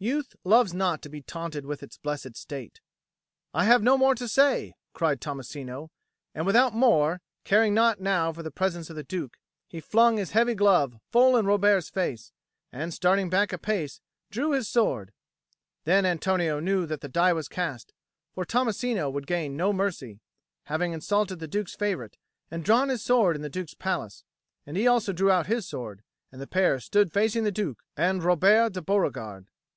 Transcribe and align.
Youth 0.00 0.34
loves 0.44 0.72
not 0.74 1.02
to 1.02 1.08
be 1.08 1.22
taunted 1.22 1.64
with 1.66 1.82
its 1.84 1.96
blessed 1.98 2.36
state. 2.36 2.80
"I 3.52 3.64
have 3.64 3.82
no 3.82 3.98
more 3.98 4.14
to 4.16 4.28
say," 4.28 4.74
cried 4.92 5.20
Tommasino; 5.20 5.90
and 6.34 6.46
without 6.46 6.72
more, 6.72 7.20
caring 7.44 7.74
naught 7.74 8.00
now 8.00 8.32
for 8.32 8.44
the 8.44 8.50
presence 8.52 8.90
of 8.90 8.96
the 8.96 9.02
Duke, 9.02 9.38
he 9.68 9.80
flung 9.80 10.16
his 10.16 10.32
heavy 10.32 10.54
glove 10.54 10.98
full 11.10 11.36
in 11.36 11.46
Robert's 11.46 11.90
face, 11.90 12.32
and, 12.72 12.94
starting 12.94 13.28
back 13.28 13.52
a 13.52 13.58
pace, 13.58 14.00
drew 14.30 14.52
his 14.52 14.68
sword. 14.68 15.12
Then 15.84 16.04
Antonio 16.06 16.60
knew 16.60 16.86
that 16.86 17.00
the 17.00 17.08
die 17.08 17.32
was 17.32 17.48
cast, 17.48 17.92
for 18.34 18.44
Tommasino 18.44 19.10
would 19.10 19.26
gain 19.26 19.56
no 19.56 19.72
mercy, 19.72 20.20
having 20.66 20.92
insulted 20.92 21.38
the 21.40 21.48
Duke's 21.48 21.74
favourite 21.74 22.16
and 22.52 22.64
drawn 22.64 22.88
his 22.88 23.02
sword 23.02 23.34
in 23.34 23.42
the 23.42 23.50
Duke's 23.50 23.74
palace; 23.74 24.24
and 24.66 24.76
he 24.76 24.86
also 24.86 25.12
drew 25.12 25.30
out 25.30 25.46
his 25.46 25.66
sword, 25.68 26.02
and 26.30 26.40
the 26.40 26.46
pair 26.48 26.78
stood 26.78 27.12
facing 27.12 27.42
the 27.42 27.52
Duke 27.52 27.82
and 27.96 28.22
Robert 28.22 28.72
de 28.74 28.82
Beauregard. 28.82 29.48